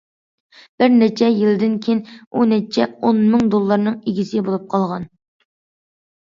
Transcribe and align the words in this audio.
بىر 0.83 0.87
نەچچە 0.93 1.27
يىلدىن 1.39 1.75
كېيىن، 1.83 2.01
ئۇ 2.31 2.45
نەچچە 2.53 2.87
ئون 3.03 3.19
مىڭ 3.35 3.45
دوللارنىڭ 3.57 3.99
ئىگىسى 4.13 4.43
بولۇپ 4.49 4.67
قالغان. 4.75 5.07